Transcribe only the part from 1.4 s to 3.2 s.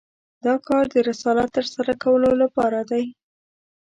تر سره کولو لپاره دی.